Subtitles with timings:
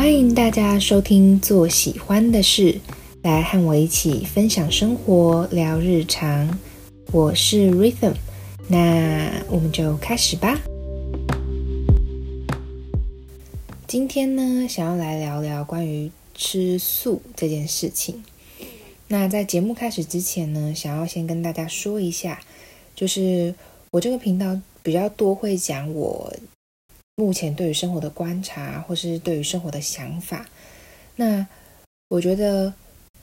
[0.00, 2.72] 欢迎大家收听《做喜欢的事》，
[3.20, 6.58] 来和我一起分享生活、聊日常。
[7.12, 8.14] 我是 Rhythm，
[8.66, 10.58] 那我们就开始吧。
[13.86, 18.24] 今天呢，想要来聊聊关于吃素这件事情。
[19.08, 22.40] 那在节目开始之前呢，想要先跟大家说一下，
[22.96, 23.54] 就是
[23.90, 26.34] 我这个频道比较多会讲我。
[27.20, 30.46] 目前对于生活的观察，或是对于生活的想法，
[31.16, 31.46] 那
[32.08, 32.72] 我觉得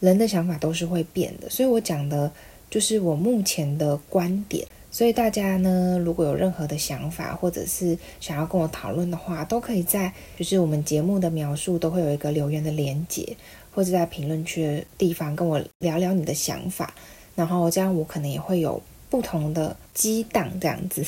[0.00, 2.32] 人的想法都是会变的，所以我讲的
[2.70, 4.66] 就是我目前的观点。
[4.90, 13.36] 所以大家呢，如果有任何的想法，或者是想要跟我讨论的话，都可以在就是我们节目的描述都会有一个留言的连接，
[13.74, 16.94] 或者在评论区的地方跟我聊聊你的想法，
[17.34, 21.04] 然后这样我可能也会有不同的激荡这样子，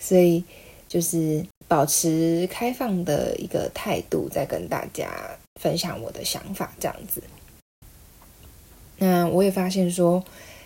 [0.00, 0.42] 所以
[0.88, 1.44] 就是。
[1.68, 5.08] 保持开放的一个态度，在跟大家
[5.60, 7.22] 分享我的想法，这样子。
[8.98, 10.22] 那我也发现说，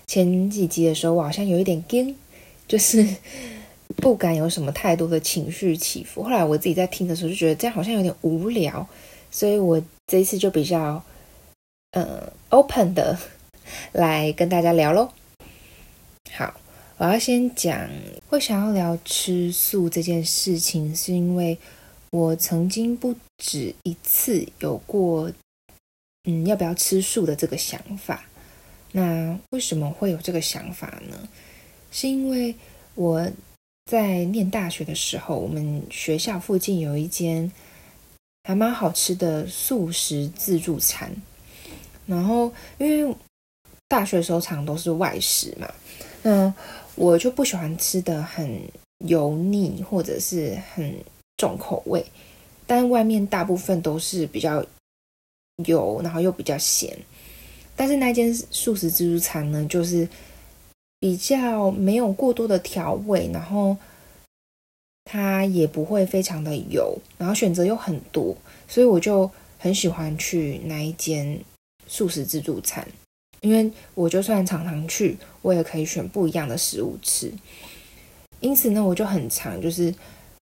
[0.06, 2.16] 前几集的时候，我好像有一点惊，
[2.68, 3.06] 就是
[3.96, 6.22] 不敢有什么太多的情绪起伏。
[6.22, 8.86] 后来我自己在听的时候，就觉得这样好像有点无聊，
[9.30, 11.02] 所以我这一次就比较
[11.92, 13.18] 呃 open 的
[13.92, 15.10] 来跟大家聊喽。
[16.32, 16.52] 好。
[16.98, 17.90] 我要先讲，
[18.26, 21.58] 会想要聊吃素这件事情，是因为
[22.08, 25.30] 我曾经不止一次有过，
[26.24, 28.24] 嗯，要不要吃素的这个想法。
[28.92, 31.28] 那为什么会有这个想法呢？
[31.92, 32.54] 是因为
[32.94, 33.30] 我
[33.84, 37.52] 在念大学的时候，我们学校附近有一间
[38.44, 41.14] 还蛮好吃的素食自助餐，
[42.06, 43.14] 然后因为
[43.86, 45.70] 大学的时候常都是外食嘛，
[46.22, 46.54] 那。
[46.96, 48.60] 我就不喜欢吃的很
[49.06, 50.92] 油腻或者是很
[51.36, 52.04] 重口味，
[52.66, 54.64] 但外面大部分都是比较
[55.66, 56.98] 油，然后又比较咸。
[57.76, 60.08] 但是那间素食自助餐呢，就是
[60.98, 63.76] 比较没有过多的调味，然后
[65.04, 68.34] 它也不会非常的油，然后选择又很多，
[68.66, 71.38] 所以我就很喜欢去那一间
[71.86, 72.88] 素食自助餐。
[73.42, 77.32] 因为我就算常常去，我也可以选不一样的食物吃。
[78.40, 79.94] 因此呢，我就很常就是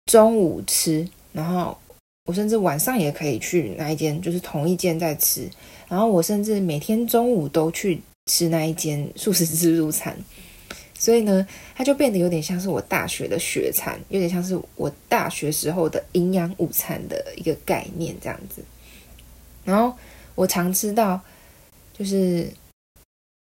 [0.05, 1.77] 中午吃，然后
[2.25, 5.49] 我甚至晚上也可以去那一间，就是同一间在吃。
[5.87, 10.17] 然后我甚至每天中午都去吃那一间素食自助餐。
[10.97, 18.63] 所以呢，它就变得有点像是我大学的学餐，有点像是我大学时候的营养午餐的一个概念这样子。
[19.63, 19.95] 然后
[20.35, 21.21] 我常吃到
[21.93, 22.51] 就是。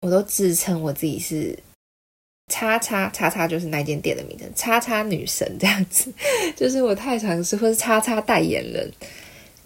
[0.01, 1.57] 我都自称我自己是
[2.53, 6.13] 叉叉叉叉，就是那间店的名称，叉叉女神这样子，
[6.55, 8.89] 就是我太常吃，或是叉叉代言人，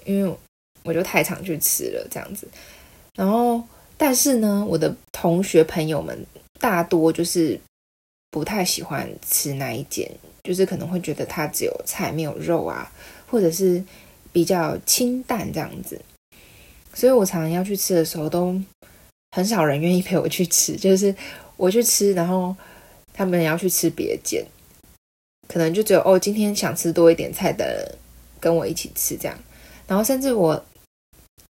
[0.06, 0.36] 因为
[0.84, 2.48] 我就太常去吃了这样子。
[3.16, 3.62] 然后，
[3.98, 6.26] 但是呢，我的同学朋友们
[6.60, 7.60] 大多就是
[8.32, 10.10] 不太喜欢吃那一间，
[10.44, 12.90] 就是可能会觉得它只有菜没有肉啊，
[13.28, 13.84] 或者是
[14.32, 16.02] 比较清淡这样子。
[16.94, 18.60] 所以我常常要去吃的时候都。
[19.32, 21.16] 很少人愿意陪我去吃，就是
[21.56, 22.54] 我去吃，然后
[23.14, 24.46] 他们要去吃别间，
[25.48, 27.98] 可能就只有哦，今天想吃多一点菜的
[28.42, 29.40] 跟我一起吃这样，
[29.88, 30.62] 然后甚至我，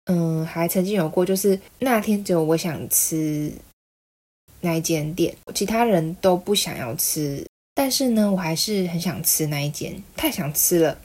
[0.04, 3.50] 嗯，还曾经有过，就是那天只有我想吃
[4.60, 7.44] 那一间店，其他人都不想要吃，
[7.74, 10.96] 但是呢，我还是很想吃那一间，太想吃了。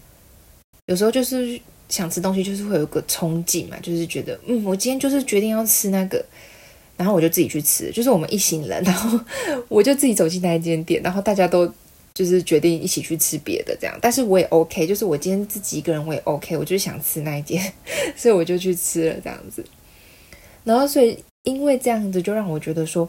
[0.86, 1.59] 有时候就是
[1.90, 6.24] 想吃东西，就是会有个冲劲嘛，就是觉得，嗯，我今天就是决定要吃那个。
[6.97, 9.19] 然后我就自己去吃，就是我们一行人，然后
[9.69, 11.72] 我就自己走进那一间店，然后大家都
[12.13, 17.72] 就是决定一起去吃别的这样，但是我也 OK，就是我今天自己一个人我也 OK，我就是想吃那一间，
[18.16, 19.63] 所以我就去吃了这样子。
[20.63, 23.08] 然后所以因为这样子，就让我觉得说，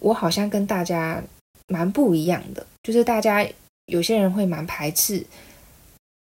[0.00, 1.22] 我好像跟大家
[1.68, 3.46] 蛮不一样的，就是大家
[3.86, 5.22] 有些人会蛮排斥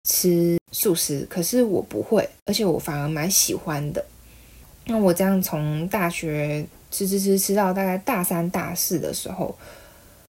[0.07, 4.05] 吃素食，可是我不会，而且我反而蛮喜欢的。
[4.87, 9.57] 那我这样从大学吃吃吃吃到大概大三大四的时候，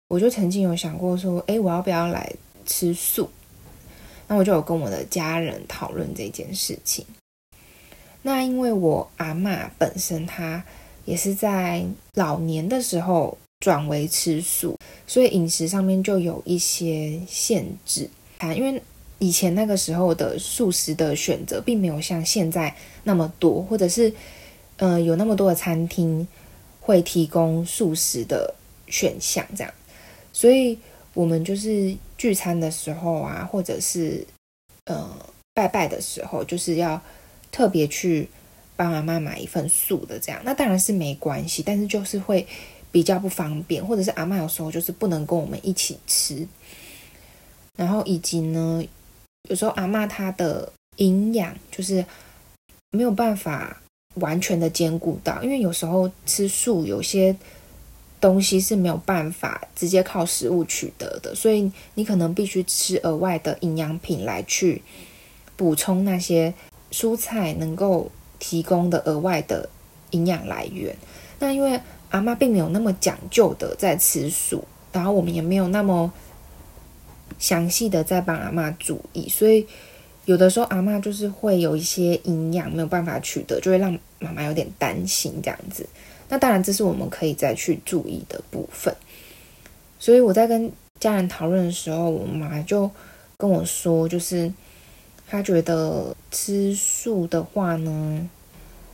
[0.08, 2.30] 我就曾经有想过说，哎，我要不要来
[2.66, 3.30] 吃素？
[4.28, 7.04] 那我就有跟我的家人讨论这件事情。
[8.20, 10.62] 那因为我阿妈本身她
[11.06, 14.76] 也是在老年的时候转为吃素，
[15.06, 18.52] 所以饮食上面就有一些限制啊。
[18.52, 18.80] 因为
[19.18, 22.72] 以前那个时候的素食的选择并没有像现在
[23.02, 24.12] 那么多，或者是。
[24.78, 26.26] 嗯，有那么多的餐厅
[26.80, 28.54] 会提供素食的
[28.88, 29.72] 选项，这样，
[30.32, 30.78] 所以
[31.14, 34.26] 我们就是聚餐的时候啊，或者是
[34.86, 35.08] 呃
[35.54, 37.00] 拜拜的时候，就是要
[37.50, 38.28] 特别去
[38.74, 40.40] 帮阿妈买一份素的，这样。
[40.44, 42.44] 那当然是没关系，但是就是会
[42.90, 46.46] 比较不方便，或者是阿妈有时候就是不能跟我们一起吃，
[47.76, 48.82] 然后以及呢，
[49.48, 52.04] 有时候阿妈她的营养就是
[52.90, 53.80] 没有办法
[54.14, 57.36] 完全的兼顾到，因为有时候吃素有些。
[58.22, 64.80] 东西是没有办法直接靠食物取得的，所以你可能必须吃额外的营养品来去
[65.56, 66.54] 补充那些
[66.92, 69.68] 蔬菜能够提供的额外的
[70.12, 70.94] 营养来源。
[71.40, 71.80] 那因为
[72.10, 76.12] 阿妈并没有那么讲究的在吃素，然后我们也没有那么
[77.40, 79.66] 详细的在帮阿妈注意，所以
[80.24, 85.84] 有的时候阿妈就是会有一些营养没有办法取得，就会让妈妈有点担心这样子。
[86.28, 88.94] 那当然，这是我们可以再去注意的部分。
[89.98, 92.90] 所以我在跟家人讨论的时候，我妈就
[93.36, 94.50] 跟我说，就是
[95.28, 98.28] 她觉得吃素的话呢，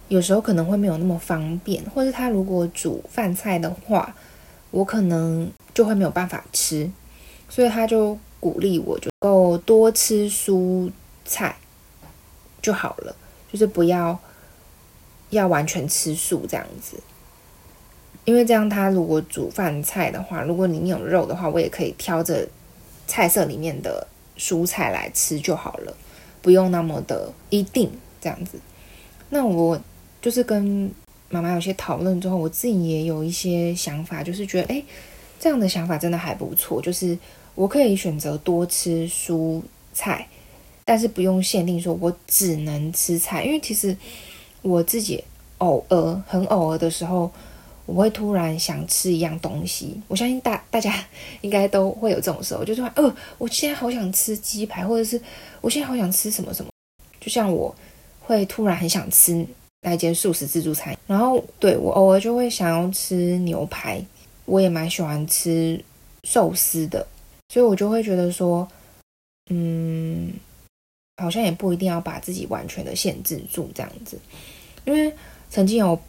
[0.09, 4.15] 有时候可能会没有那么方便，或者她如果煮饭菜的话，
[4.71, 6.91] 我可能就会没有办法吃。
[7.49, 10.91] 所以她就鼓励我，就够多吃蔬
[11.29, 11.55] 菜
[12.61, 13.15] 就好了，
[13.53, 14.19] 就是不要
[15.31, 16.99] 要完全吃素这样子。
[18.25, 22.47] 因为这样，他如果煮饭菜的话，如果里面有肉的话，我也可以挑着
[23.07, 25.97] 菜色里面的蔬菜来吃就好了，
[26.43, 27.91] 不用那么的一定
[28.21, 28.59] 这样子。
[29.31, 29.81] 那我
[30.21, 30.91] 就是跟
[31.31, 34.83] 妈妈有些讨论之后，我自己也有一些想法，就是觉得，哎，
[35.41, 36.83] 这样的想法真的还不错。
[36.83, 37.17] 就是
[37.55, 39.63] 我可以选择多吃蔬
[39.95, 40.29] 菜，
[40.89, 43.95] 但是不用限定说我只能吃菜，因为其实
[44.63, 45.23] 我自己
[45.59, 47.31] 偶尔很偶尔的时候。
[47.89, 50.95] 我会突然想吃一样东西，我相信大大家
[51.41, 55.19] 应该都会有这种时候，就是说，呃，我现在好想吃鸡排，或者是
[55.63, 56.71] 我现在好想吃什么什么，
[57.19, 57.75] 就像我
[58.21, 59.43] 会突然很想吃
[59.81, 64.05] 那间素食自助餐，然后对我偶尔就会想要吃牛排，
[64.45, 65.83] 我也蛮喜欢吃
[66.25, 67.07] 寿司的，
[67.49, 68.69] 所以我就会觉得说，
[69.49, 70.31] 嗯，
[71.19, 74.19] 好像也不一定要把自己完全的限制住这样子，
[74.87, 75.13] 因为
[75.51, 76.01] 曾经有。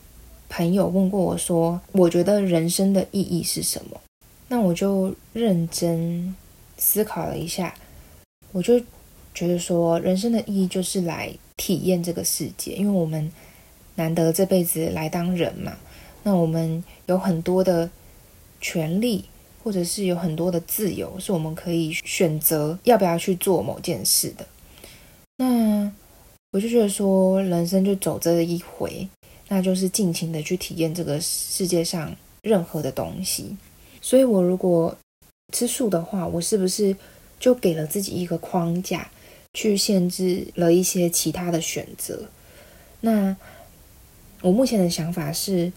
[0.51, 4.01] 朋友问过我说：“我觉得人生的意义是什么？”
[4.49, 6.35] 那我就认真
[6.75, 7.71] 思考了一下，
[8.51, 8.79] 我就
[9.31, 13.31] 觉得说，人生的意义就是来体验这个世界，因为我们
[13.93, 15.77] 难得这辈子来当人嘛。
[16.23, 17.87] 那我们有很多的
[18.59, 19.25] 权利，
[19.63, 24.47] 或者是有很多的自由，是我们可以选择要不要去做某件事的。
[25.39, 25.89] 那
[26.51, 29.07] 我就觉得说，人生就走这一回。
[29.51, 33.57] 那就是尽情的去体验这个世界上任何的东西。
[33.99, 34.95] 所以，我如果
[35.51, 36.95] 吃素的话，我是不是
[37.39, 39.09] 就给了自己一个框架，
[39.55, 42.25] 去限制了一些其他的选择？
[43.01, 43.35] 那
[44.41, 45.73] 我目前的想法是，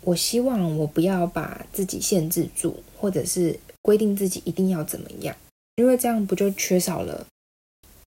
[0.00, 5.36] 我希望我不要把自己限制住，或者是规定自己一定要怎么样，
[5.74, 7.26] 因为这样不就缺少了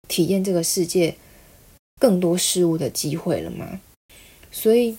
[0.10, 1.16] 体验这个世界
[1.98, 3.80] 更多事物的机会了吗？
[4.52, 4.98] 所以，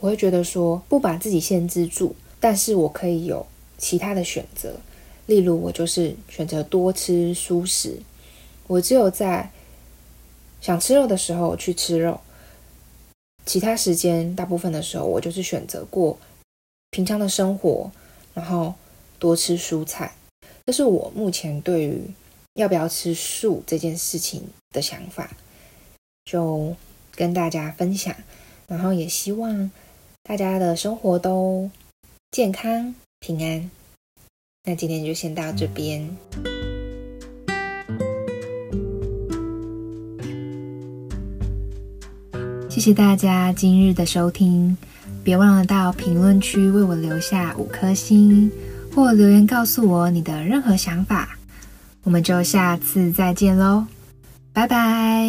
[0.00, 3.46] 我会觉得说，不把自己限制住，但是我可以有
[3.78, 4.80] 其他的选择。
[5.26, 8.00] 例如，我就是选择多吃蔬食，
[8.66, 9.52] 我只有在
[10.60, 12.20] 想吃肉的时候去吃肉，
[13.44, 16.18] 其他时间大部分的时候，我就是选择过
[16.90, 17.92] 平常的生活，
[18.34, 18.74] 然后
[19.18, 20.14] 多吃蔬菜。
[20.66, 22.02] 这是我目前对于
[22.54, 25.30] 要不要吃素这件事情的想法。
[26.24, 26.76] 就。
[27.12, 28.14] 跟大家分享，
[28.66, 29.70] 然后也希望
[30.22, 31.70] 大家的生活都
[32.30, 33.70] 健康平安。
[34.64, 36.08] 那今天就先到这边，
[42.70, 44.78] 谢谢大家今日的收听，
[45.22, 48.50] 别忘了到评论区为我留下五颗星，
[48.94, 51.39] 或留言告诉我你的任何想法。
[52.02, 53.86] 我们就下次再见喽，
[54.52, 55.28] 拜拜。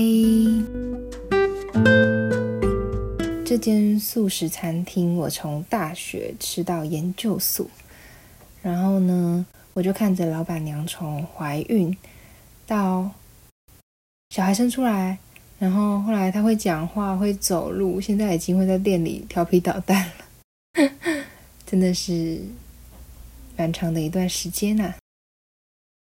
[3.46, 7.68] 这间素食餐厅，我从大学吃到研究所，
[8.62, 11.96] 然后呢，我就看着老板娘从怀孕
[12.66, 13.12] 到
[14.30, 15.18] 小孩生出来，
[15.60, 20.90] 然后后来他会讲话、会走路，现在已经会在店里调皮捣蛋了，
[21.68, 22.40] 真的是
[23.58, 24.94] 蛮长的一段时间呐。